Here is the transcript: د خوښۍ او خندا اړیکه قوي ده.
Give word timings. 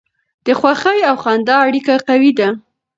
د 0.45 0.47
خوښۍ 0.59 0.99
او 1.09 1.15
خندا 1.23 1.55
اړیکه 1.67 1.93
قوي 2.07 2.31
ده. 2.39 2.49